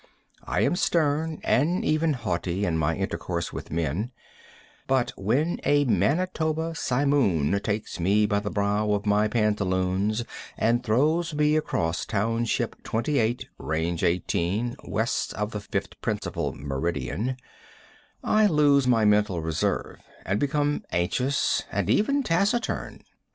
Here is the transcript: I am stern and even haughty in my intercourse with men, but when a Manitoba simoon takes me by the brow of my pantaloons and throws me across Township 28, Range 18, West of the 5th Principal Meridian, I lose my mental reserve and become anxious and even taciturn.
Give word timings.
I 0.45 0.61
am 0.61 0.75
stern 0.75 1.39
and 1.43 1.85
even 1.85 2.13
haughty 2.13 2.65
in 2.65 2.75
my 2.79 2.95
intercourse 2.95 3.53
with 3.53 3.69
men, 3.69 4.11
but 4.87 5.11
when 5.15 5.59
a 5.63 5.85
Manitoba 5.85 6.73
simoon 6.73 7.59
takes 7.61 7.99
me 7.99 8.25
by 8.25 8.39
the 8.39 8.49
brow 8.49 8.93
of 8.93 9.05
my 9.05 9.27
pantaloons 9.27 10.25
and 10.57 10.83
throws 10.83 11.35
me 11.35 11.55
across 11.55 12.03
Township 12.07 12.81
28, 12.81 13.47
Range 13.59 14.03
18, 14.03 14.75
West 14.85 15.35
of 15.35 15.51
the 15.51 15.59
5th 15.59 15.93
Principal 16.01 16.55
Meridian, 16.55 17.37
I 18.23 18.47
lose 18.47 18.87
my 18.87 19.05
mental 19.05 19.39
reserve 19.43 19.97
and 20.25 20.39
become 20.39 20.83
anxious 20.91 21.61
and 21.71 21.91
even 21.91 22.23
taciturn. 22.23 23.03